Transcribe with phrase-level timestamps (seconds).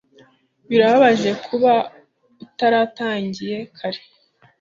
[0.69, 1.73] Birababaje kuba
[2.45, 4.01] utaratangiye kare.